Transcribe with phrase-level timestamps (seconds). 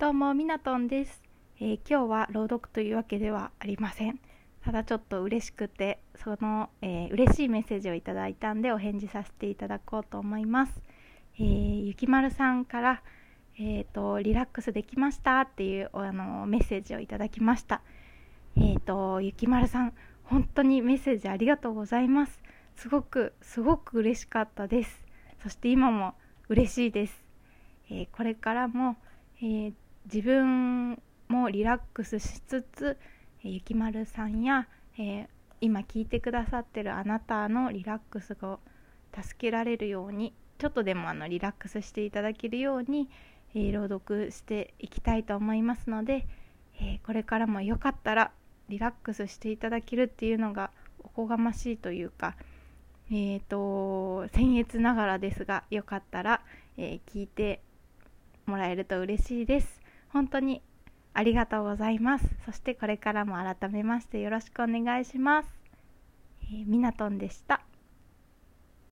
[0.00, 1.20] どうもミナトンです、
[1.60, 4.18] えー、今日は朗読というわけではありません。
[4.64, 10.72] ただちょっと嬉しくてその、えー、嬉しいメッセージをいただいたんでお返事させていただこうと思います、
[11.38, 13.02] えー、ゆきまるさんから
[13.58, 17.82] えーと、リラックスできましたっていうあのメッセージをいただきました。
[18.56, 19.92] え、ー、とゆきまるさん
[20.24, 22.40] 本当にメッセージありがとうございます。
[22.76, 25.04] すごくすごく嬉しかったです。
[25.42, 26.14] そして今も
[26.48, 27.22] 嬉しいです、
[27.90, 28.96] えー、これからも、
[29.42, 29.72] えー、
[30.12, 32.98] 自分もリラックスしつつ、
[33.44, 34.66] えゆきまるさんや、
[34.98, 35.28] え
[35.60, 38.58] 今聞いてくださってるあなたのリラックスを
[39.14, 43.08] 助けられるようにちょっとでもあのリラックスしていただけるように、
[43.54, 46.26] えー、朗読していきたいと思いますので、
[46.80, 48.32] えー、これからもよかったら
[48.68, 52.36] リラックスしていただけるっていうのがおこがましいというか、
[53.10, 56.42] えーと、僭越ながらですがよかったら、
[56.76, 57.60] え聞いて
[58.46, 59.79] もらえると嬉しいです。
[60.12, 60.62] 本当に
[61.14, 62.26] ありがとうございます。
[62.44, 65.48] そしてこれからも改めましてよろしくお願いします、
[66.42, 67.60] えー、ミナトンでした。